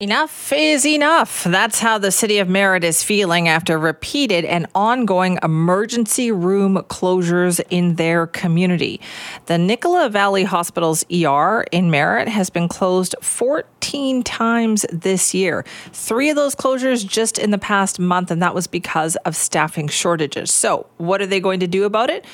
Enough 0.00 0.52
is 0.52 0.84
enough. 0.84 1.44
That's 1.44 1.78
how 1.78 1.98
the 1.98 2.10
city 2.10 2.38
of 2.38 2.48
Merritt 2.48 2.82
is 2.82 3.04
feeling 3.04 3.46
after 3.46 3.78
repeated 3.78 4.44
and 4.44 4.66
ongoing 4.74 5.38
emergency 5.40 6.32
room 6.32 6.78
closures 6.88 7.60
in 7.70 7.94
their 7.94 8.26
community. 8.26 9.00
The 9.46 9.56
Nicola 9.56 10.08
Valley 10.08 10.42
Hospital's 10.42 11.04
ER 11.12 11.64
in 11.70 11.92
Merritt 11.92 12.26
has 12.26 12.50
been 12.50 12.66
closed 12.66 13.14
14 13.22 14.24
times 14.24 14.84
this 14.92 15.32
year. 15.32 15.64
Three 15.92 16.28
of 16.28 16.34
those 16.34 16.56
closures 16.56 17.06
just 17.06 17.38
in 17.38 17.52
the 17.52 17.56
past 17.56 18.00
month, 18.00 18.32
and 18.32 18.42
that 18.42 18.52
was 18.52 18.66
because 18.66 19.14
of 19.24 19.36
staffing 19.36 19.86
shortages. 19.86 20.50
So, 20.50 20.88
what 20.96 21.22
are 21.22 21.26
they 21.26 21.38
going 21.38 21.60
to 21.60 21.68
do 21.68 21.84
about 21.84 22.10
it? 22.10 22.24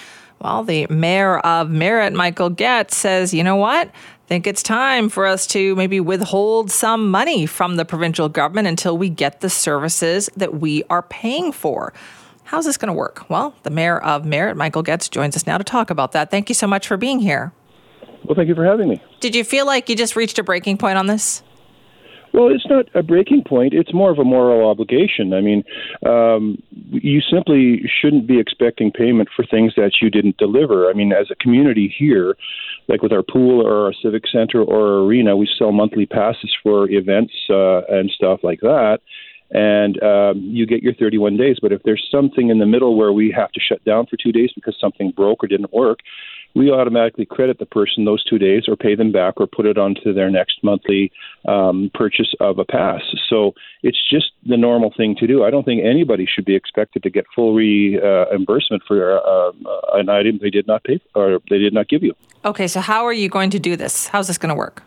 Well, 0.40 0.64
the 0.64 0.86
mayor 0.86 1.38
of 1.40 1.68
Merritt, 1.68 2.14
Michael 2.14 2.48
Goetz, 2.48 2.96
says, 2.96 3.34
you 3.34 3.44
know 3.44 3.56
what? 3.56 3.90
Think 4.30 4.46
it's 4.46 4.62
time 4.62 5.08
for 5.08 5.26
us 5.26 5.44
to 5.48 5.74
maybe 5.74 5.98
withhold 5.98 6.70
some 6.70 7.10
money 7.10 7.46
from 7.46 7.74
the 7.74 7.84
provincial 7.84 8.28
government 8.28 8.68
until 8.68 8.96
we 8.96 9.08
get 9.08 9.40
the 9.40 9.50
services 9.50 10.30
that 10.36 10.60
we 10.60 10.84
are 10.88 11.02
paying 11.02 11.50
for. 11.50 11.92
How's 12.44 12.64
this 12.64 12.76
going 12.76 12.90
to 12.90 12.92
work? 12.92 13.28
Well, 13.28 13.56
the 13.64 13.70
mayor 13.70 13.98
of 13.98 14.24
Merritt, 14.24 14.56
Michael 14.56 14.84
Goetz, 14.84 15.08
joins 15.08 15.34
us 15.34 15.48
now 15.48 15.58
to 15.58 15.64
talk 15.64 15.90
about 15.90 16.12
that. 16.12 16.30
Thank 16.30 16.48
you 16.48 16.54
so 16.54 16.68
much 16.68 16.86
for 16.86 16.96
being 16.96 17.18
here. 17.18 17.50
Well, 18.24 18.36
thank 18.36 18.46
you 18.46 18.54
for 18.54 18.64
having 18.64 18.88
me. 18.88 19.02
Did 19.18 19.34
you 19.34 19.42
feel 19.42 19.66
like 19.66 19.88
you 19.88 19.96
just 19.96 20.14
reached 20.14 20.38
a 20.38 20.44
breaking 20.44 20.78
point 20.78 20.96
on 20.96 21.08
this? 21.08 21.42
Well, 22.32 22.54
it's 22.54 22.66
not 22.68 22.86
a 22.94 23.02
breaking 23.02 23.42
point. 23.42 23.74
It's 23.74 23.92
more 23.92 24.12
of 24.12 24.20
a 24.20 24.24
moral 24.24 24.70
obligation. 24.70 25.34
I 25.34 25.40
mean, 25.40 25.64
um, 26.06 26.62
you 26.92 27.20
simply 27.20 27.82
shouldn't 28.00 28.26
be 28.26 28.38
expecting 28.38 28.90
payment 28.90 29.28
for 29.34 29.44
things 29.44 29.74
that 29.76 29.92
you 30.02 30.10
didn't 30.10 30.36
deliver. 30.36 30.90
I 30.90 30.92
mean, 30.92 31.12
as 31.12 31.28
a 31.30 31.34
community 31.36 31.92
here, 31.96 32.36
like 32.88 33.02
with 33.02 33.12
our 33.12 33.22
pool 33.22 33.64
or 33.64 33.86
our 33.86 33.94
civic 34.02 34.24
center 34.30 34.62
or 34.62 34.76
our 34.76 35.04
arena, 35.04 35.36
we 35.36 35.48
sell 35.58 35.72
monthly 35.72 36.06
passes 36.06 36.54
for 36.62 36.90
events 36.90 37.32
uh, 37.48 37.82
and 37.88 38.10
stuff 38.10 38.40
like 38.42 38.60
that. 38.60 38.98
And 39.52 40.00
um, 40.02 40.40
you 40.42 40.66
get 40.66 40.82
your 40.82 40.94
31 40.94 41.36
days. 41.36 41.58
But 41.60 41.72
if 41.72 41.82
there's 41.82 42.06
something 42.10 42.50
in 42.50 42.58
the 42.58 42.66
middle 42.66 42.96
where 42.96 43.12
we 43.12 43.32
have 43.36 43.50
to 43.52 43.60
shut 43.60 43.84
down 43.84 44.06
for 44.06 44.16
two 44.16 44.32
days 44.32 44.50
because 44.54 44.76
something 44.80 45.10
broke 45.10 45.42
or 45.42 45.48
didn't 45.48 45.72
work, 45.72 46.00
we 46.54 46.70
automatically 46.70 47.24
credit 47.24 47.58
the 47.58 47.66
person 47.66 48.04
those 48.04 48.24
two 48.24 48.38
days 48.38 48.64
or 48.68 48.76
pay 48.76 48.94
them 48.94 49.12
back 49.12 49.34
or 49.36 49.46
put 49.46 49.66
it 49.66 49.78
onto 49.78 50.12
their 50.12 50.30
next 50.30 50.62
monthly 50.62 51.12
um, 51.46 51.90
purchase 51.94 52.34
of 52.40 52.58
a 52.58 52.64
pass. 52.64 53.02
So 53.28 53.54
it's 53.82 53.98
just 54.10 54.32
the 54.44 54.56
normal 54.56 54.92
thing 54.96 55.14
to 55.16 55.26
do. 55.26 55.44
I 55.44 55.50
don't 55.50 55.64
think 55.64 55.82
anybody 55.84 56.26
should 56.26 56.44
be 56.44 56.56
expected 56.56 57.02
to 57.04 57.10
get 57.10 57.24
full 57.34 57.54
reimbursement 57.54 58.82
for 58.86 59.18
uh, 59.18 59.52
an 59.92 60.08
item 60.08 60.38
they 60.42 60.50
did 60.50 60.66
not 60.66 60.84
pay 60.84 61.00
or 61.14 61.40
they 61.48 61.58
did 61.58 61.72
not 61.72 61.88
give 61.88 62.02
you. 62.02 62.14
Okay, 62.44 62.68
so 62.68 62.80
how 62.80 63.04
are 63.06 63.12
you 63.12 63.28
going 63.28 63.50
to 63.50 63.58
do 63.58 63.76
this? 63.76 64.08
How's 64.08 64.26
this 64.26 64.38
going 64.38 64.48
to 64.48 64.54
work? 64.54 64.82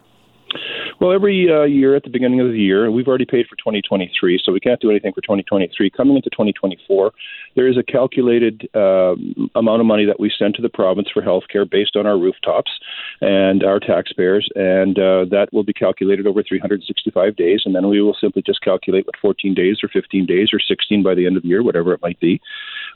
Well, 1.03 1.11
every 1.11 1.51
uh, 1.51 1.63
year 1.63 1.97
at 1.97 2.03
the 2.03 2.09
beginning 2.09 2.39
of 2.39 2.47
the 2.47 2.57
year, 2.57 2.89
we've 2.89 3.09
already 3.09 3.25
paid 3.25 3.47
for 3.47 3.57
2023, 3.57 4.39
so 4.41 4.53
we 4.53 4.61
can't 4.61 4.79
do 4.79 4.89
anything 4.89 5.11
for 5.11 5.19
2023. 5.19 5.89
Coming 5.89 6.15
into 6.15 6.29
2024, 6.29 7.11
there 7.57 7.67
is 7.67 7.75
a 7.77 7.83
calculated 7.83 8.69
uh, 8.73 9.13
amount 9.53 9.81
of 9.81 9.85
money 9.85 10.05
that 10.05 10.17
we 10.17 10.31
send 10.39 10.53
to 10.53 10.61
the 10.61 10.69
province 10.69 11.09
for 11.13 11.21
healthcare 11.21 11.69
based 11.69 11.97
on 11.97 12.07
our 12.07 12.17
rooftops 12.17 12.71
and 13.19 13.65
our 13.65 13.81
taxpayers, 13.81 14.47
and 14.55 14.97
uh, 14.97 15.25
that 15.29 15.49
will 15.51 15.65
be 15.65 15.73
calculated 15.73 16.25
over 16.25 16.41
365 16.41 17.35
days, 17.35 17.63
and 17.65 17.75
then 17.75 17.89
we 17.89 18.01
will 18.01 18.15
simply 18.21 18.41
just 18.41 18.61
calculate 18.61 19.05
what 19.05 19.17
14 19.21 19.53
days 19.53 19.79
or 19.83 19.89
15 19.89 20.25
days 20.25 20.51
or 20.53 20.59
16 20.65 21.03
by 21.03 21.13
the 21.13 21.25
end 21.25 21.35
of 21.35 21.43
the 21.43 21.49
year, 21.49 21.63
whatever 21.63 21.91
it 21.91 22.01
might 22.01 22.19
be, 22.21 22.39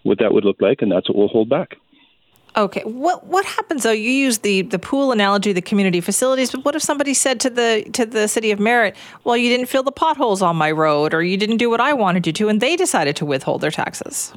what 0.03 0.17
that 0.19 0.31
would 0.31 0.45
look 0.45 0.61
like, 0.61 0.81
and 0.81 0.89
that's 0.89 1.09
what 1.09 1.17
we'll 1.17 1.27
hold 1.27 1.49
back. 1.49 1.75
Okay. 2.57 2.81
What 2.85 3.27
what 3.27 3.45
happens 3.45 3.83
though? 3.83 3.91
You 3.91 4.09
use 4.09 4.39
the 4.39 4.63
the 4.63 4.79
pool 4.79 5.11
analogy, 5.11 5.53
the 5.53 5.61
community 5.61 6.01
facilities, 6.01 6.51
but 6.51 6.65
what 6.65 6.75
if 6.75 6.81
somebody 6.81 7.13
said 7.13 7.39
to 7.41 7.51
the 7.51 7.87
to 7.93 8.03
the 8.03 8.27
city 8.27 8.49
of 8.49 8.59
Merritt, 8.59 8.95
"Well, 9.23 9.37
you 9.37 9.49
didn't 9.49 9.67
fill 9.67 9.83
the 9.83 9.91
potholes 9.91 10.41
on 10.41 10.55
my 10.55 10.71
road, 10.71 11.13
or 11.13 11.21
you 11.21 11.37
didn't 11.37 11.57
do 11.57 11.69
what 11.69 11.79
I 11.79 11.93
wanted 11.93 12.25
you 12.25 12.33
to," 12.33 12.49
and 12.49 12.59
they 12.59 12.75
decided 12.75 13.15
to 13.17 13.25
withhold 13.25 13.61
their 13.61 13.69
taxes? 13.69 14.33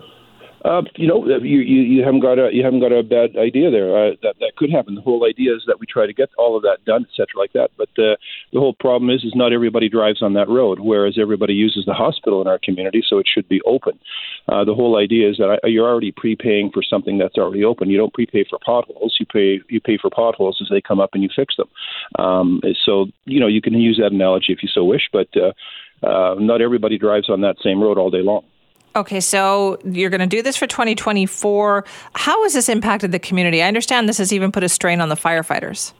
Uh, 0.65 0.83
you 0.97 1.09
know, 1.09 1.25
you, 1.27 1.61
you 1.61 1.81
you 1.83 2.05
haven't 2.05 2.21
got 2.21 2.39
a 2.39 2.51
you 2.53 2.63
haven't 2.63 2.81
got 2.81 2.93
a 2.93 3.03
bad 3.03 3.37
idea 3.37 3.71
there. 3.71 3.91
Uh, 3.97 4.11
that 4.23 4.35
that 4.41 4.53
could 4.57 4.71
happen. 4.71 4.95
The 4.95 5.01
whole 5.01 5.25
idea 5.27 5.55
is 5.55 5.63
that 5.67 5.81
we 5.81 5.87
try 5.87 6.07
to 6.07 6.13
get 6.13 6.29
all 6.37 6.57
of 6.57 6.63
that 6.63 6.85
done, 6.85 7.07
etc., 7.09 7.27
like 7.37 7.53
that. 7.55 7.71
But 7.79 7.89
uh, 7.97 8.17
the 8.53 8.61
whole 8.61 8.75
problem 8.75 9.11
is, 9.11 9.25
is 9.25 9.33
not 9.35 9.53
everybody 9.53 9.89
drives 9.89 10.23
on 10.23 10.35
that 10.35 10.49
road, 10.49 10.81
whereas 10.81 11.17
everybody 11.21 11.55
uses 11.55 11.85
the 11.87 11.95
hospital 11.95 12.43
in 12.43 12.47
our 12.47 12.59
community, 12.63 13.03
so 13.07 13.19
it 13.19 13.27
should 13.33 13.49
be 13.49 13.63
open. 13.65 13.99
Uh, 14.49 14.65
the 14.65 14.75
whole 14.75 14.99
idea 14.99 15.31
is 15.31 15.39
that 15.39 15.61
I, 15.65 15.67
you're 15.67 15.89
already 15.89 16.13
prepaying 16.13 16.71
for 16.73 16.83
something 16.83 17.17
that's 17.17 17.37
already 17.37 17.65
open. 17.65 17.89
You 17.89 17.97
don't 17.97 18.13
prepay 18.13 18.45
for 18.49 18.59
potholes. 18.65 19.17
You 19.19 19.27
pay 19.27 19.61
you 19.71 19.81
pay 19.81 19.97
for 19.97 20.11
potholes 20.11 20.59
as 20.61 20.69
they 20.71 20.83
come 20.83 21.01
up 21.01 21.11
and 21.15 21.23
you 21.23 21.31
fix 21.35 21.57
them. 21.57 21.69
Um, 22.19 22.61
so 22.85 23.07
you 23.25 23.41
know 23.41 23.47
you 23.47 23.63
can 23.63 23.75
use 23.75 23.99
that 24.03 24.13
analogy 24.13 24.53
if 24.53 24.63
you 24.63 24.69
so 24.69 24.85
wish, 24.85 25.09
but 25.11 25.29
uh, 25.37 25.53
uh, 26.07 26.35
not 26.39 26.61
everybody 26.61 26.99
drives 26.99 27.31
on 27.31 27.41
that 27.43 27.57
same 27.63 27.81
road 27.81 27.97
all 27.97 28.11
day 28.11 28.23
long. 28.23 28.45
Okay, 28.97 29.21
so 29.21 29.79
you're 29.85 30.11
going 30.11 30.21
to 30.21 30.27
do 30.27 30.43
this 30.43 30.57
for 30.57 30.67
2024. 30.67 31.85
How 32.15 32.43
has 32.43 32.55
this 32.55 32.69
impacted 32.69 33.13
the 33.13 33.21
community? 33.21 33.63
I 33.63 33.69
understand 33.69 34.09
this 34.09 34.19
has 34.19 34.33
even 34.33 34.51
put 34.51 34.65
a 34.65 34.69
strain 34.69 35.01
on 35.01 35.09
the 35.09 35.15
firefighters. 35.15 35.93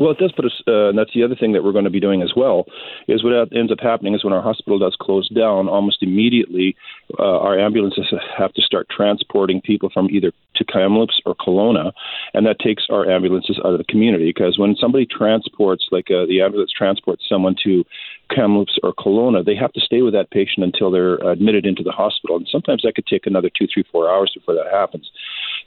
Well, 0.00 0.10
it 0.10 0.18
does 0.18 0.32
put 0.32 0.44
us, 0.44 0.62
uh, 0.66 0.88
and 0.88 0.98
that's 0.98 1.12
the 1.14 1.22
other 1.22 1.36
thing 1.36 1.52
that 1.52 1.62
we're 1.62 1.72
going 1.72 1.84
to 1.84 1.90
be 1.90 2.00
doing 2.00 2.22
as 2.22 2.32
well, 2.34 2.66
is 3.06 3.22
what 3.22 3.32
ends 3.56 3.70
up 3.70 3.78
happening 3.80 4.14
is 4.14 4.24
when 4.24 4.32
our 4.32 4.42
hospital 4.42 4.78
does 4.78 4.96
close 5.00 5.28
down, 5.28 5.68
almost 5.68 6.02
immediately 6.02 6.74
uh, 7.18 7.38
our 7.38 7.58
ambulances 7.58 8.12
have 8.36 8.52
to 8.54 8.62
start 8.62 8.88
transporting 8.90 9.60
people 9.60 9.90
from 9.90 10.10
either 10.10 10.32
to 10.56 10.64
Kamloops 10.64 11.20
or 11.24 11.34
Kelowna, 11.36 11.92
and 12.32 12.44
that 12.46 12.58
takes 12.58 12.84
our 12.90 13.08
ambulances 13.08 13.58
out 13.64 13.72
of 13.72 13.78
the 13.78 13.84
community 13.84 14.26
because 14.26 14.58
when 14.58 14.74
somebody 14.74 15.06
transports, 15.06 15.86
like 15.92 16.10
uh, 16.10 16.26
the 16.26 16.40
ambulance 16.40 16.72
transports 16.72 17.24
someone 17.28 17.54
to 17.62 17.84
Kamloops 18.30 18.78
or 18.82 18.92
Kelowna, 18.92 19.44
they 19.44 19.54
have 19.54 19.72
to 19.72 19.80
stay 19.80 20.02
with 20.02 20.14
that 20.14 20.30
patient 20.30 20.64
until 20.64 20.90
they're 20.90 21.16
admitted 21.16 21.66
into 21.66 21.82
the 21.82 21.92
hospital, 21.92 22.36
and 22.36 22.48
sometimes 22.50 22.82
that 22.82 22.94
could 22.94 23.06
take 23.06 23.26
another 23.26 23.50
two, 23.50 23.66
three, 23.72 23.84
four 23.90 24.10
hours 24.10 24.32
before 24.34 24.54
that 24.54 24.72
happens. 24.72 25.10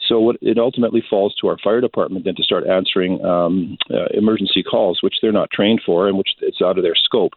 So 0.08 0.20
what 0.20 0.38
it 0.42 0.58
ultimately 0.58 1.04
falls 1.08 1.36
to 1.42 1.48
our 1.48 1.58
fire 1.64 1.82
department 1.82 2.26
then 2.26 2.36
to 2.36 2.44
start 2.44 2.68
answering 2.68 3.24
um, 3.24 3.78
uh, 3.92 4.08
emergency 4.14 4.64
calls, 4.64 5.00
which 5.02 5.16
they're 5.22 5.32
not 5.32 5.52
trained 5.52 5.82
for 5.86 6.08
and 6.08 6.18
which 6.18 6.30
it's 6.42 6.62
out 6.62 6.78
of 6.78 6.84
their 6.84 6.96
scope. 6.96 7.34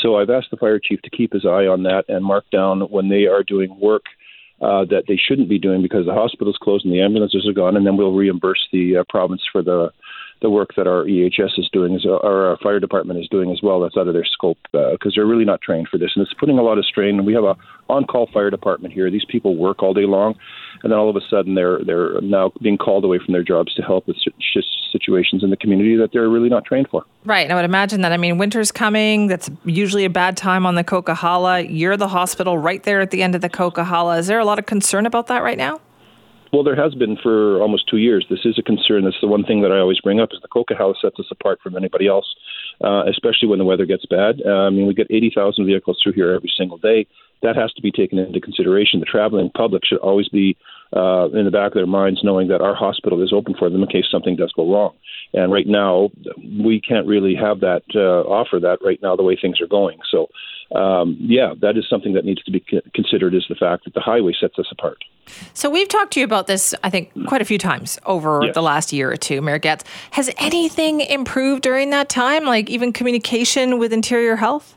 So 0.00 0.16
I've 0.16 0.30
asked 0.30 0.50
the 0.50 0.56
fire 0.56 0.80
chief 0.82 1.02
to 1.02 1.10
keep 1.10 1.32
his 1.32 1.44
eye 1.44 1.66
on 1.66 1.82
that 1.84 2.04
and 2.08 2.24
mark 2.24 2.44
down 2.50 2.80
when 2.82 3.08
they 3.08 3.26
are 3.26 3.42
doing 3.42 3.78
work 3.78 4.04
uh, 4.60 4.84
that 4.86 5.04
they 5.08 5.16
shouldn't 5.16 5.48
be 5.48 5.58
doing 5.58 5.82
because 5.82 6.06
the 6.06 6.14
hospital's 6.14 6.58
closed 6.62 6.84
and 6.84 6.94
the 6.94 7.00
ambulances 7.00 7.46
are 7.48 7.52
gone, 7.52 7.76
and 7.76 7.84
then 7.84 7.96
we'll 7.96 8.14
reimburse 8.14 8.68
the 8.72 8.98
uh, 8.98 9.04
province 9.08 9.42
for 9.50 9.62
the 9.62 9.90
the 10.42 10.50
work 10.50 10.70
that 10.76 10.86
our 10.86 11.04
EHS 11.04 11.58
is 11.58 11.68
doing, 11.72 11.94
is, 11.94 12.04
or 12.04 12.48
our 12.48 12.58
fire 12.58 12.80
department 12.80 13.20
is 13.20 13.28
doing 13.30 13.50
as 13.50 13.60
well. 13.62 13.80
That's 13.80 13.96
out 13.96 14.08
of 14.08 14.14
their 14.14 14.24
scope 14.24 14.58
because 14.72 14.98
uh, 15.06 15.10
they're 15.14 15.26
really 15.26 15.44
not 15.44 15.62
trained 15.62 15.88
for 15.88 15.98
this, 15.98 16.10
and 16.14 16.22
it's 16.22 16.34
putting 16.34 16.58
a 16.58 16.62
lot 16.62 16.78
of 16.78 16.84
strain. 16.84 17.16
And 17.18 17.26
we 17.26 17.32
have 17.34 17.44
a 17.44 17.56
on-call 17.88 18.28
fire 18.32 18.50
department 18.50 18.92
here. 18.92 19.10
These 19.10 19.24
people 19.28 19.56
work 19.56 19.82
all 19.82 19.94
day 19.94 20.04
long, 20.04 20.34
and 20.82 20.92
then 20.92 20.98
all 20.98 21.08
of 21.08 21.16
a 21.16 21.20
sudden 21.30 21.54
they're 21.54 21.78
they're 21.84 22.20
now 22.20 22.52
being 22.60 22.76
called 22.76 23.04
away 23.04 23.18
from 23.24 23.32
their 23.32 23.44
jobs 23.44 23.74
to 23.74 23.82
help 23.82 24.06
with 24.06 24.16
situations 24.92 25.42
in 25.42 25.50
the 25.50 25.56
community 25.56 25.96
that 25.96 26.12
they're 26.12 26.28
really 26.28 26.48
not 26.48 26.64
trained 26.64 26.88
for. 26.90 27.04
Right. 27.24 27.50
I 27.50 27.54
would 27.54 27.64
imagine 27.64 28.02
that. 28.02 28.12
I 28.12 28.16
mean, 28.16 28.36
winter's 28.36 28.72
coming. 28.72 29.28
That's 29.28 29.50
usually 29.64 30.04
a 30.04 30.10
bad 30.10 30.36
time 30.36 30.66
on 30.66 30.74
the 30.74 30.84
Coquihalla. 30.84 31.66
You're 31.70 31.96
the 31.96 32.08
hospital 32.08 32.58
right 32.58 32.82
there 32.82 33.00
at 33.00 33.10
the 33.10 33.22
end 33.22 33.34
of 33.34 33.40
the 33.40 33.48
Coquihalla. 33.48 34.18
Is 34.18 34.26
there 34.26 34.38
a 34.38 34.44
lot 34.44 34.58
of 34.58 34.66
concern 34.66 35.06
about 35.06 35.28
that 35.28 35.42
right 35.42 35.58
now? 35.58 35.80
Well, 36.52 36.62
there 36.62 36.76
has 36.76 36.94
been 36.94 37.16
for 37.16 37.62
almost 37.62 37.88
two 37.88 37.96
years. 37.96 38.26
This 38.28 38.44
is 38.44 38.58
a 38.58 38.62
concern. 38.62 39.04
That's 39.04 39.16
the 39.22 39.26
one 39.26 39.42
thing 39.42 39.62
that 39.62 39.72
I 39.72 39.78
always 39.78 40.00
bring 40.00 40.20
up 40.20 40.30
is 40.32 40.40
the 40.42 40.48
Coquihalla 40.48 40.94
sets 41.00 41.18
us 41.18 41.30
apart 41.30 41.60
from 41.62 41.76
anybody 41.76 42.06
else, 42.06 42.26
uh, 42.84 43.04
especially 43.08 43.48
when 43.48 43.58
the 43.58 43.64
weather 43.64 43.86
gets 43.86 44.04
bad. 44.04 44.42
Uh, 44.44 44.68
I 44.68 44.70
mean, 44.70 44.86
we 44.86 44.92
get 44.92 45.06
80,000 45.08 45.64
vehicles 45.64 45.98
through 46.02 46.12
here 46.12 46.32
every 46.32 46.52
single 46.54 46.76
day. 46.76 47.06
That 47.42 47.56
has 47.56 47.72
to 47.72 47.82
be 47.82 47.90
taken 47.90 48.18
into 48.18 48.38
consideration. 48.38 49.00
The 49.00 49.06
traveling 49.06 49.50
public 49.56 49.82
should 49.86 49.98
always 49.98 50.28
be 50.28 50.56
uh, 50.92 51.28
in 51.30 51.44
the 51.44 51.50
back 51.50 51.68
of 51.68 51.74
their 51.74 51.86
minds 51.86 52.20
knowing 52.22 52.48
that 52.48 52.60
our 52.60 52.74
hospital 52.74 53.22
is 53.22 53.32
open 53.32 53.54
for 53.58 53.70
them 53.70 53.82
in 53.82 53.88
case 53.88 54.04
something 54.10 54.36
does 54.36 54.52
go 54.54 54.70
wrong. 54.70 54.94
And 55.34 55.50
right 55.50 55.66
now, 55.66 56.10
we 56.62 56.80
can't 56.80 57.06
really 57.06 57.34
have 57.34 57.60
that 57.60 57.82
uh, 57.94 58.28
offer 58.28 58.60
that 58.60 58.78
right 58.84 59.00
now 59.02 59.16
the 59.16 59.22
way 59.22 59.36
things 59.40 59.60
are 59.60 59.66
going. 59.66 59.98
So 60.10 60.28
um, 60.74 61.16
yeah, 61.20 61.54
that 61.60 61.76
is 61.76 61.84
something 61.88 62.14
that 62.14 62.24
needs 62.24 62.42
to 62.44 62.50
be 62.50 62.64
considered 62.94 63.34
is 63.34 63.44
the 63.48 63.54
fact 63.54 63.84
that 63.84 63.94
the 63.94 64.00
highway 64.00 64.32
sets 64.38 64.58
us 64.58 64.66
apart. 64.70 65.04
So 65.52 65.68
we've 65.68 65.88
talked 65.88 66.12
to 66.14 66.20
you 66.20 66.24
about 66.24 66.46
this, 66.46 66.74
I 66.82 66.90
think, 66.90 67.12
quite 67.26 67.42
a 67.42 67.44
few 67.44 67.58
times 67.58 67.98
over 68.06 68.50
the 68.52 68.62
last 68.62 68.92
year 68.92 69.10
or 69.10 69.16
two, 69.16 69.40
Mayor 69.40 69.58
Goetz. 69.58 69.84
Has 70.12 70.30
anything 70.38 71.00
improved 71.00 71.62
during 71.62 71.90
that 71.90 72.08
time, 72.08 72.44
like 72.44 72.70
even 72.70 72.92
communication 72.92 73.78
with 73.78 73.92
Interior 73.92 74.36
Health? 74.36 74.76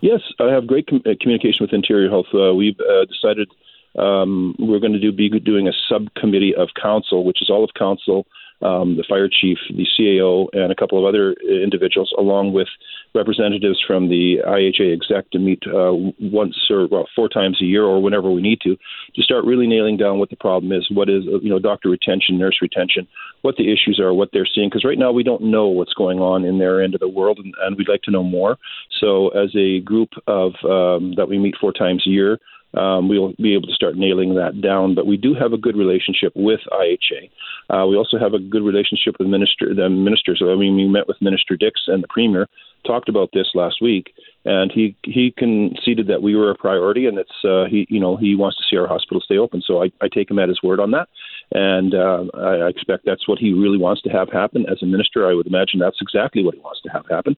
Yes, 0.00 0.20
I 0.38 0.52
have 0.52 0.66
great 0.66 0.86
com- 0.86 1.02
uh, 1.04 1.10
communication 1.20 1.58
with 1.60 1.72
Interior 1.72 2.08
Health. 2.08 2.26
Uh, 2.32 2.54
we've 2.54 2.78
uh, 2.80 3.04
decided 3.06 3.50
um, 3.98 4.54
we're 4.58 4.80
going 4.80 4.92
to 4.92 5.00
do 5.00 5.12
be 5.12 5.28
doing 5.40 5.68
a 5.68 5.72
subcommittee 5.88 6.54
of 6.54 6.68
council, 6.80 7.24
which 7.24 7.42
is 7.42 7.50
all 7.50 7.64
of 7.64 7.70
council, 7.78 8.26
um, 8.62 8.96
the 8.96 9.04
fire 9.08 9.28
chief, 9.28 9.58
the 9.70 9.86
CAO, 9.98 10.46
and 10.52 10.70
a 10.70 10.74
couple 10.74 10.98
of 10.98 11.04
other 11.04 11.32
individuals, 11.42 12.12
along 12.16 12.52
with 12.52 12.68
representatives 13.14 13.82
from 13.84 14.08
the 14.08 14.36
IHA 14.46 14.94
exec 14.94 15.30
to 15.32 15.38
meet 15.38 15.62
uh, 15.66 15.92
once 16.20 16.56
or 16.70 16.86
well, 16.86 17.08
four 17.14 17.28
times 17.28 17.58
a 17.60 17.64
year 17.64 17.84
or 17.84 18.00
whenever 18.00 18.30
we 18.30 18.40
need 18.40 18.60
to, 18.60 18.76
to 19.14 19.22
start 19.22 19.44
really 19.44 19.66
nailing 19.66 19.96
down 19.96 20.18
what 20.18 20.30
the 20.30 20.36
problem 20.36 20.72
is, 20.72 20.88
what 20.90 21.08
is 21.08 21.24
you 21.42 21.50
know 21.50 21.58
doctor 21.58 21.90
retention, 21.90 22.38
nurse 22.38 22.58
retention, 22.62 23.06
what 23.42 23.56
the 23.56 23.72
issues 23.72 23.98
are, 24.00 24.14
what 24.14 24.30
they're 24.32 24.48
seeing. 24.54 24.68
Because 24.68 24.84
right 24.84 24.98
now 24.98 25.12
we 25.12 25.24
don't 25.24 25.42
know 25.42 25.66
what's 25.66 25.94
going 25.94 26.20
on 26.20 26.44
in 26.44 26.58
their 26.58 26.82
end 26.82 26.94
of 26.94 27.00
the 27.00 27.08
world, 27.08 27.38
and, 27.38 27.52
and 27.62 27.76
we'd 27.76 27.88
like 27.88 28.02
to 28.02 28.12
know 28.12 28.22
more. 28.22 28.58
So 29.00 29.28
as 29.30 29.54
a 29.56 29.80
group 29.80 30.10
of 30.26 30.52
um, 30.64 31.14
that 31.16 31.26
we 31.28 31.38
meet 31.38 31.56
four 31.60 31.72
times 31.72 32.04
a 32.06 32.10
year 32.10 32.38
um, 32.74 33.08
we'll 33.08 33.32
be 33.38 33.54
able 33.54 33.68
to 33.68 33.74
start 33.74 33.96
nailing 33.96 34.34
that 34.34 34.60
down. 34.60 34.94
But 34.94 35.06
we 35.06 35.16
do 35.16 35.34
have 35.34 35.52
a 35.52 35.58
good 35.58 35.76
relationship 35.76 36.32
with 36.34 36.60
IHA. 36.70 37.30
Uh, 37.70 37.86
we 37.86 37.96
also 37.96 38.18
have 38.18 38.34
a 38.34 38.38
good 38.38 38.62
relationship 38.62 39.16
with 39.18 39.28
minister 39.28 39.74
the 39.74 39.88
ministers. 39.88 40.42
I 40.42 40.54
mean, 40.54 40.76
we 40.76 40.88
met 40.88 41.08
with 41.08 41.20
Minister 41.20 41.56
Dix 41.56 41.82
and 41.86 42.02
the 42.02 42.08
Premier, 42.08 42.48
talked 42.86 43.08
about 43.08 43.30
this 43.32 43.50
last 43.54 43.80
week, 43.80 44.12
and 44.44 44.72
he 44.72 44.96
he 45.04 45.32
conceded 45.36 46.08
that 46.08 46.22
we 46.22 46.34
were 46.34 46.50
a 46.50 46.56
priority, 46.56 47.06
and 47.06 47.18
it's 47.18 47.44
uh, 47.44 47.64
he 47.70 47.86
you 47.88 48.00
know 48.00 48.16
he 48.16 48.34
wants 48.34 48.56
to 48.58 48.64
see 48.68 48.76
our 48.76 48.86
hospital 48.88 49.20
stay 49.20 49.38
open. 49.38 49.62
So 49.64 49.82
I, 49.82 49.90
I 50.00 50.08
take 50.08 50.30
him 50.30 50.38
at 50.38 50.48
his 50.48 50.62
word 50.62 50.80
on 50.80 50.90
that, 50.92 51.08
and 51.52 51.94
uh, 51.94 52.24
I 52.36 52.68
expect 52.68 53.04
that's 53.04 53.28
what 53.28 53.38
he 53.38 53.52
really 53.52 53.78
wants 53.78 54.02
to 54.02 54.10
have 54.10 54.30
happen. 54.32 54.66
As 54.70 54.82
a 54.82 54.86
minister, 54.86 55.28
I 55.28 55.34
would 55.34 55.46
imagine 55.46 55.78
that's 55.78 56.00
exactly 56.00 56.42
what 56.42 56.54
he 56.54 56.60
wants 56.60 56.80
to 56.82 56.90
have 56.90 57.06
happen. 57.08 57.36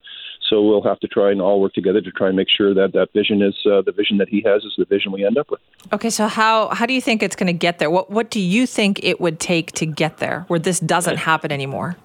So 0.55 0.63
we'll 0.63 0.85
have 0.85 1.01
to 1.01 1.09
try 1.09 1.33
and 1.33 1.43
all 1.43 1.61
work 1.61 1.75
together 1.75 2.01
to 2.01 2.13
try 2.13 2.29
and 2.29 2.37
make 2.37 2.47
sure 2.49 2.73
that 2.75 2.93
that 2.93 3.09
vision 3.13 3.43
is 3.43 3.57
uh, 3.67 3.83
the 3.83 3.91
vision 3.91 4.19
that 4.19 4.29
he 4.29 4.41
has 4.47 4.63
is 4.63 4.73
the 4.79 4.85
vision 4.85 5.11
we 5.11 5.27
end 5.27 5.37
up 5.37 5.51
with. 5.51 5.59
Okay, 5.93 6.11
so 6.11 6.29
how 6.29 6.69
how 6.69 6.87
do 6.87 6.95
you 6.95 7.01
think 7.01 7.25
it's 7.25 7.35
going 7.35 7.49
to 7.49 7.59
get 7.67 7.81
there? 7.81 7.91
What 7.91 8.09
what 8.09 8.31
do 8.31 8.39
you 8.39 8.65
think 8.65 9.03
it 9.03 9.21
would 9.21 9.41
take 9.41 9.73
to 9.73 9.85
get 9.85 10.19
there, 10.19 10.45
where 10.47 10.61
this 10.61 10.79
doesn't 10.79 11.17
happen 11.17 11.51
anymore? 11.51 11.97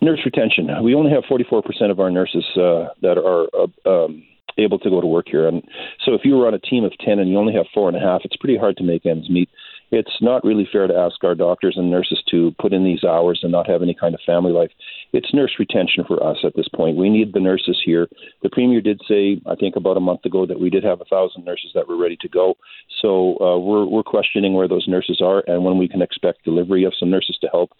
Nurse 0.00 0.20
retention. 0.24 0.70
We 0.84 0.94
only 0.94 1.10
have 1.10 1.24
44% 1.24 1.90
of 1.90 1.98
our 1.98 2.08
nurses 2.08 2.44
uh, 2.54 2.94
that 3.02 3.18
are 3.18 3.48
uh, 3.52 4.04
um, 4.04 4.22
able 4.58 4.78
to 4.78 4.90
go 4.90 5.00
to 5.00 5.06
work 5.08 5.26
here, 5.28 5.48
and 5.48 5.60
so 6.04 6.14
if 6.14 6.20
you 6.22 6.36
were 6.36 6.46
on 6.46 6.54
a 6.54 6.60
team 6.60 6.84
of 6.84 6.92
10 7.04 7.18
and 7.18 7.28
you 7.28 7.36
only 7.36 7.54
have 7.54 7.66
four 7.74 7.88
and 7.88 7.96
a 7.96 8.00
half, 8.00 8.20
it's 8.22 8.36
pretty 8.36 8.56
hard 8.56 8.76
to 8.76 8.84
make 8.84 9.06
ends 9.06 9.28
meet 9.28 9.48
it's 9.90 10.18
not 10.20 10.44
really 10.44 10.68
fair 10.70 10.86
to 10.86 10.94
ask 10.94 11.22
our 11.24 11.34
doctors 11.34 11.74
and 11.76 11.90
nurses 11.90 12.22
to 12.30 12.54
put 12.60 12.72
in 12.72 12.84
these 12.84 13.04
hours 13.04 13.40
and 13.42 13.52
not 13.52 13.68
have 13.68 13.82
any 13.82 13.94
kind 13.94 14.14
of 14.14 14.20
family 14.26 14.52
life. 14.52 14.70
It's 15.12 15.32
nurse 15.32 15.52
retention 15.58 16.04
for 16.06 16.22
us 16.22 16.38
at 16.44 16.54
this 16.56 16.68
point. 16.74 16.96
We 16.96 17.08
need 17.08 17.32
the 17.32 17.40
nurses 17.40 17.80
here. 17.84 18.08
The 18.42 18.50
premier 18.50 18.80
did 18.80 19.00
say, 19.08 19.40
I 19.46 19.54
think 19.54 19.76
about 19.76 19.96
a 19.96 20.00
month 20.00 20.24
ago, 20.24 20.44
that 20.46 20.60
we 20.60 20.68
did 20.68 20.84
have 20.84 21.00
a 21.00 21.06
thousand 21.06 21.44
nurses 21.44 21.70
that 21.74 21.88
were 21.88 21.96
ready 21.96 22.16
to 22.20 22.28
go. 22.28 22.56
So 23.00 23.38
uh, 23.40 23.58
we're 23.58 23.86
we're 23.86 24.02
questioning 24.02 24.54
where 24.54 24.68
those 24.68 24.86
nurses 24.88 25.20
are 25.22 25.42
and 25.46 25.64
when 25.64 25.78
we 25.78 25.88
can 25.88 26.02
expect 26.02 26.44
delivery 26.44 26.84
of 26.84 26.92
some 26.98 27.10
nurses 27.10 27.38
to 27.40 27.48
help. 27.48 27.70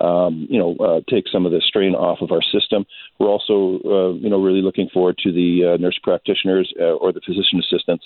Um, 0.00 0.46
you 0.48 0.58
know, 0.58 0.74
uh, 0.76 1.00
take 1.08 1.28
some 1.30 1.44
of 1.44 1.52
the 1.52 1.60
strain 1.60 1.94
off 1.94 2.22
of 2.22 2.32
our 2.32 2.40
system. 2.40 2.86
We're 3.20 3.28
also, 3.28 3.78
uh, 3.84 4.12
you 4.14 4.30
know, 4.30 4.42
really 4.42 4.62
looking 4.62 4.88
forward 4.88 5.18
to 5.18 5.30
the 5.30 5.74
uh, 5.74 5.76
nurse 5.76 5.98
practitioners 6.02 6.72
uh, 6.80 6.94
or 6.94 7.12
the 7.12 7.20
physician 7.20 7.60
assistants 7.60 8.04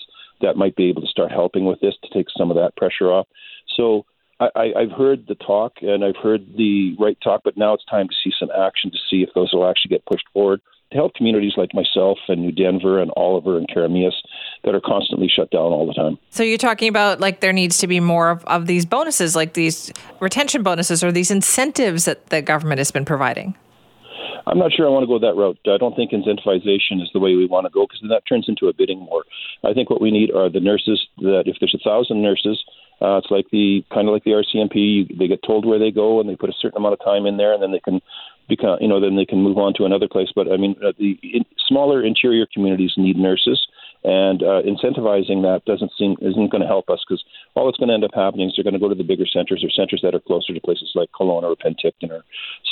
that 0.56 0.58
might 0.58 0.76
be 0.76 0.88
able 0.88 1.02
to 1.02 1.08
start 1.08 1.30
helping 1.30 1.66
with 1.66 1.80
this 1.80 1.94
to 2.02 2.08
take 2.12 2.26
some 2.36 2.50
of 2.50 2.56
that 2.56 2.76
pressure 2.76 3.12
off. 3.12 3.26
So 3.76 4.04
I, 4.40 4.72
I've 4.76 4.92
heard 4.92 5.26
the 5.28 5.34
talk 5.34 5.74
and 5.80 6.04
I've 6.04 6.16
heard 6.16 6.46
the 6.56 6.94
right 6.98 7.16
talk, 7.22 7.42
but 7.44 7.56
now 7.56 7.74
it's 7.74 7.84
time 7.86 8.08
to 8.08 8.14
see 8.22 8.32
some 8.38 8.50
action 8.50 8.90
to 8.90 8.98
see 9.10 9.22
if 9.22 9.30
those 9.34 9.50
will 9.52 9.68
actually 9.68 9.90
get 9.90 10.04
pushed 10.06 10.26
forward 10.32 10.60
to 10.92 10.96
help 10.96 11.14
communities 11.14 11.54
like 11.56 11.70
myself 11.74 12.18
and 12.28 12.42
New 12.42 12.52
Denver 12.52 13.00
and 13.00 13.10
Oliver 13.16 13.58
and 13.58 13.66
Keremeos 13.68 14.12
that 14.64 14.74
are 14.74 14.80
constantly 14.80 15.28
shut 15.28 15.50
down 15.50 15.72
all 15.72 15.86
the 15.86 15.94
time. 15.94 16.16
So 16.30 16.42
you're 16.42 16.58
talking 16.58 16.88
about 16.88 17.18
like 17.18 17.40
there 17.40 17.52
needs 17.52 17.78
to 17.78 17.86
be 17.86 17.98
more 17.98 18.30
of, 18.30 18.44
of 18.44 18.66
these 18.66 18.86
bonuses, 18.86 19.34
like 19.34 19.54
these 19.54 19.92
retention 20.20 20.62
bonuses 20.62 21.02
or 21.02 21.10
these 21.10 21.30
incentives 21.30 22.04
that 22.04 22.26
the 22.26 22.40
government 22.42 22.78
has 22.78 22.90
been 22.90 23.04
providing. 23.04 23.56
I'm 24.46 24.58
not 24.58 24.72
sure 24.72 24.86
I 24.86 24.90
want 24.90 25.02
to 25.02 25.10
go 25.10 25.18
that 25.18 25.34
route. 25.34 25.58
I 25.66 25.76
don't 25.76 25.96
think 25.96 26.12
incentivization 26.12 27.02
is 27.02 27.10
the 27.12 27.18
way 27.18 27.34
we 27.34 27.46
want 27.46 27.66
to 27.66 27.70
go 27.70 27.84
because 27.84 27.98
then 28.00 28.10
that 28.10 28.22
turns 28.28 28.46
into 28.48 28.68
a 28.68 28.72
bidding 28.72 29.04
war. 29.06 29.24
I 29.64 29.72
think 29.72 29.90
what 29.90 30.00
we 30.00 30.10
need 30.10 30.30
are 30.30 30.48
the 30.48 30.60
nurses 30.60 31.02
that 31.18 31.44
if 31.46 31.56
there's 31.58 31.74
a 31.74 31.82
thousand 31.82 32.22
nurses, 32.22 32.62
uh, 33.02 33.18
it's 33.18 33.30
like 33.30 33.46
the 33.50 33.82
kind 33.92 34.08
of 34.08 34.14
like 34.14 34.24
the 34.24 34.38
RCMP. 34.38 35.18
They 35.18 35.26
get 35.26 35.42
told 35.42 35.66
where 35.66 35.78
they 35.78 35.90
go, 35.90 36.20
and 36.20 36.28
they 36.28 36.36
put 36.36 36.50
a 36.50 36.60
certain 36.60 36.78
amount 36.78 36.94
of 36.94 37.04
time 37.04 37.26
in 37.26 37.36
there, 37.36 37.52
and 37.52 37.62
then 37.62 37.72
they 37.72 37.80
can 37.80 38.00
become, 38.48 38.78
you 38.80 38.88
know, 38.88 39.00
then 39.00 39.16
they 39.16 39.26
can 39.26 39.42
move 39.42 39.58
on 39.58 39.74
to 39.74 39.84
another 39.84 40.08
place. 40.08 40.28
But 40.34 40.50
I 40.50 40.56
mean, 40.56 40.76
uh, 40.78 40.92
the 40.98 41.18
in, 41.22 41.44
smaller 41.66 42.04
interior 42.04 42.46
communities 42.54 42.94
need 42.96 43.16
nurses 43.16 43.66
and 44.06 44.42
uh, 44.42 44.62
incentivizing 44.62 45.42
that 45.42 45.62
doesn't 45.66 45.90
seem 45.98 46.14
isn't 46.22 46.50
going 46.50 46.60
to 46.60 46.66
help 46.66 46.88
us 46.88 47.02
because 47.06 47.22
all 47.54 47.66
that's 47.66 47.76
going 47.76 47.88
to 47.88 47.94
end 47.94 48.04
up 48.04 48.14
happening 48.14 48.48
is 48.48 48.54
they're 48.54 48.62
going 48.62 48.72
to 48.72 48.80
go 48.80 48.88
to 48.88 48.94
the 48.94 49.02
bigger 49.02 49.26
centers 49.26 49.64
or 49.64 49.70
centers 49.70 50.00
that 50.02 50.14
are 50.14 50.20
closer 50.20 50.54
to 50.54 50.60
places 50.60 50.92
like 50.94 51.10
Kelowna 51.10 51.50
or 51.50 51.56
Penticton 51.56 52.10
or 52.10 52.22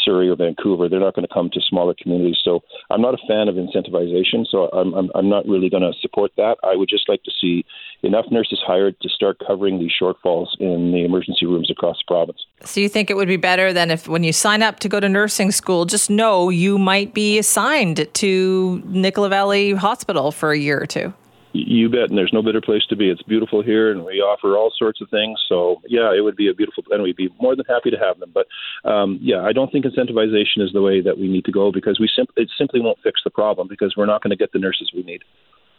Surrey 0.04 0.28
or 0.28 0.36
Vancouver. 0.36 0.88
They're 0.88 1.00
not 1.00 1.14
going 1.14 1.26
to 1.26 1.32
come 1.32 1.50
to 1.50 1.60
smaller 1.60 1.94
communities. 2.00 2.38
So 2.44 2.62
I'm 2.90 3.00
not 3.00 3.14
a 3.14 3.26
fan 3.28 3.48
of 3.48 3.56
incentivization. 3.56 4.46
So 4.48 4.68
I'm 4.68 4.94
I'm, 4.94 5.10
I'm 5.14 5.28
not 5.28 5.46
really 5.46 5.70
going 5.70 5.82
to 5.82 5.92
support 6.00 6.32
that. 6.36 6.56
I 6.62 6.76
would 6.76 6.88
just 6.88 7.08
like 7.08 7.22
to 7.24 7.30
see 7.40 7.64
enough 8.02 8.26
nurses 8.30 8.62
hired 8.64 9.00
to 9.00 9.08
start 9.08 9.40
covering 9.44 9.78
these 9.78 9.92
shortfalls 10.00 10.48
in 10.60 10.92
the 10.92 11.04
emergency 11.04 11.46
rooms 11.46 11.70
across 11.70 11.98
the 11.98 12.04
province. 12.06 12.44
So 12.64 12.80
you 12.80 12.88
think 12.88 13.10
it 13.10 13.16
would 13.16 13.28
be 13.28 13.36
better 13.36 13.72
than 13.72 13.90
if 13.90 14.08
when 14.08 14.24
you 14.24 14.32
sign 14.32 14.62
up 14.62 14.80
to 14.80 14.88
go 14.88 15.00
to 15.00 15.08
nursing 15.08 15.50
school, 15.50 15.84
just 15.84 16.10
know 16.10 16.50
you 16.50 16.78
might 16.78 17.14
be 17.14 17.38
assigned 17.38 18.06
to 18.12 18.82
Nicola 18.86 19.28
Valley 19.28 19.72
Hospital 19.72 20.32
for 20.32 20.52
a 20.52 20.58
year 20.58 20.80
or 20.80 20.86
two? 20.86 21.12
You 21.56 21.88
bet, 21.88 22.10
and 22.10 22.18
there's 22.18 22.32
no 22.32 22.42
better 22.42 22.60
place 22.60 22.84
to 22.88 22.96
be. 22.96 23.08
It's 23.08 23.22
beautiful 23.22 23.62
here, 23.62 23.92
and 23.92 24.04
we 24.04 24.14
offer 24.14 24.56
all 24.56 24.72
sorts 24.76 25.00
of 25.00 25.08
things. 25.08 25.38
So, 25.48 25.80
yeah, 25.86 26.12
it 26.12 26.20
would 26.20 26.34
be 26.34 26.48
a 26.48 26.54
beautiful, 26.54 26.82
and 26.90 27.00
we'd 27.00 27.14
be 27.14 27.32
more 27.40 27.54
than 27.54 27.64
happy 27.66 27.92
to 27.92 27.96
have 27.96 28.18
them. 28.18 28.32
But, 28.34 28.48
um, 28.90 29.20
yeah, 29.22 29.40
I 29.40 29.52
don't 29.52 29.70
think 29.70 29.84
incentivization 29.84 30.58
is 30.62 30.72
the 30.72 30.82
way 30.82 31.00
that 31.00 31.16
we 31.16 31.28
need 31.28 31.44
to 31.44 31.52
go 31.52 31.70
because 31.70 32.00
we 32.00 32.08
sim- 32.14 32.26
it 32.36 32.50
simply 32.58 32.80
won't 32.80 32.98
fix 33.04 33.20
the 33.22 33.30
problem 33.30 33.68
because 33.68 33.94
we're 33.96 34.04
not 34.04 34.20
going 34.20 34.30
to 34.30 34.36
get 34.36 34.50
the 34.52 34.58
nurses 34.58 34.90
we 34.92 35.04
need. 35.04 35.22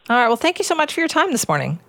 All 0.09 0.15
right. 0.15 0.27
Well, 0.27 0.37
thank 0.37 0.59
you 0.59 0.63
so 0.63 0.75
much 0.75 0.93
for 0.93 1.01
your 1.01 1.09
time 1.09 1.33
this 1.33 1.47
morning. 1.47 1.79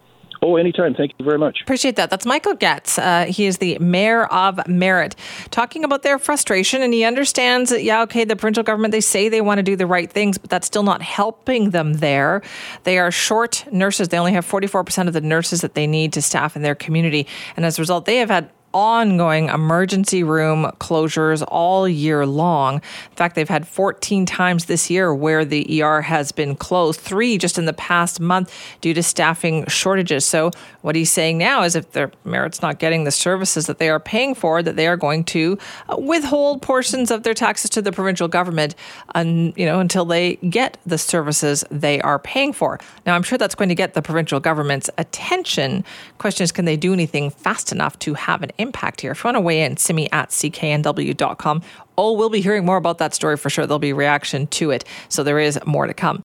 Oh, 0.46 0.54
anytime. 0.54 0.94
Thank 0.94 1.12
you 1.19 1.25
very 1.25 1.38
much. 1.38 1.58
Appreciate 1.62 1.96
that. 1.96 2.08
That's 2.08 2.25
Michael 2.25 2.54
Goetz. 2.54 3.00
Uh, 3.00 3.25
he 3.25 3.46
is 3.46 3.58
the 3.58 3.76
mayor 3.81 4.26
of 4.26 4.64
Merritt, 4.69 5.16
talking 5.50 5.82
about 5.82 6.04
their 6.04 6.20
frustration. 6.20 6.82
And 6.82 6.94
he 6.94 7.02
understands 7.02 7.70
that, 7.70 7.82
yeah, 7.82 8.02
okay, 8.02 8.25
the 8.25 8.37
provincial 8.37 8.62
government, 8.62 8.93
they 8.93 9.00
say 9.00 9.28
they 9.28 9.40
want 9.40 9.58
to 9.58 9.64
do 9.64 9.75
the 9.75 9.88
right 9.88 10.08
things, 10.08 10.38
but 10.38 10.48
that's 10.48 10.69
still 10.69 10.84
not 10.84 11.02
helping 11.02 11.70
them 11.70 11.94
there. 11.94 12.43
They 12.84 12.96
are 12.98 13.10
short 13.10 13.64
nurses. 13.72 14.06
They 14.06 14.19
only 14.20 14.34
have 14.34 14.46
44% 14.46 15.08
of 15.08 15.14
the 15.14 15.20
nurses 15.20 15.62
that 15.62 15.75
they 15.75 15.88
need 15.88 16.12
to 16.12 16.22
staff 16.22 16.54
in 16.54 16.62
their 16.62 16.76
community. 16.76 17.26
And 17.56 17.66
as 17.66 17.81
a 17.81 17.82
result, 17.82 18.04
they 18.04 18.19
have 18.19 18.31
had 18.31 18.48
ongoing 18.76 19.49
emergency 19.49 20.23
room 20.23 20.70
closures 20.78 21.43
all 21.49 21.88
year 21.88 22.26
long. 22.26 22.75
In 22.75 23.17
fact, 23.17 23.34
they've 23.34 23.49
had 23.49 23.67
14 23.67 24.26
times 24.26 24.67
this 24.67 24.90
year 24.90 25.14
where 25.14 25.46
the 25.46 25.82
ER 25.82 26.02
has 26.02 26.31
been 26.31 26.55
closed, 26.55 27.00
three 27.00 27.38
just 27.38 27.56
in 27.56 27.64
the 27.64 27.73
past 27.73 28.20
month 28.20 28.52
due 28.82 28.93
to 28.93 29.02
staffing 29.02 29.64
shortages. 29.67 30.26
So, 30.26 30.50
what 30.82 30.94
he's 30.94 31.11
saying 31.11 31.38
now 31.38 31.62
is 31.62 31.75
if 31.75 31.93
their 31.93 32.12
Merritt's 32.25 32.61
not 32.61 32.78
getting 32.78 33.05
the 33.05 33.11
services 33.11 33.67
that 33.67 33.78
they 33.78 33.88
are 33.88 33.99
paying 33.99 34.34
for, 34.34 34.62
that 34.62 34.76
they 34.76 34.87
are 34.87 34.96
going 34.99 35.25
to 35.25 35.56
uh, 35.88 35.96
withhold 35.96 36.61
portions 36.61 37.11
of 37.11 37.22
their 37.22 37.32
taxes 37.34 37.70
to 37.70 37.81
the 37.81 37.93
provincial 37.93 38.29
government, 38.29 38.75
un, 39.14 39.55
you 39.56 39.64
know, 39.64 39.81
until 39.81 40.05
they 40.05 40.37
get 40.37 40.76
the 40.84 40.99
services 40.99 41.64
they 41.70 41.99
are 42.02 42.19
paying 42.19 42.52
for. 42.52 42.79
Now, 43.06 43.14
I'm 43.14 43.22
sure 43.22 43.38
that's 43.38 43.55
going 43.55 43.70
to 43.70 43.75
get 43.75 43.94
the 43.94 44.02
provincial 44.02 44.38
government's 44.38 44.90
attention. 44.98 45.82
Question 46.19 46.44
is, 46.44 46.53
can 46.53 46.67
they 46.67 46.77
do 46.77 46.93
anything 46.93 47.31
fast 47.31 47.72
enough 47.72 47.98
to 48.00 48.12
have 48.12 48.43
an 48.43 48.50
impact? 48.58 48.66
Impact 48.67 49.01
here. 49.01 49.13
If 49.13 49.23
you 49.23 49.29
want 49.29 49.37
to 49.37 49.41
weigh 49.41 49.63
in, 49.63 49.77
simi 49.77 50.11
at 50.13 50.31
cknw.com. 50.31 51.63
Oh, 51.99 52.13
we'll 52.13 52.31
be 52.31 52.41
hearing 52.41 52.65
more 52.65 52.77
about 52.77 52.99
that 52.99 53.15
story 53.15 53.37
for 53.37 53.49
sure. 53.49 53.67
There'll 53.67 53.79
be 53.79 53.93
reaction 53.93 54.46
to 54.49 54.70
it. 54.70 54.85
So 55.08 55.23
there 55.23 55.39
is 55.39 55.58
more 55.65 55.87
to 55.87 55.94
come. 55.94 56.25